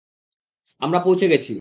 [0.81, 1.49] আমরা পৌঁছে গেছি!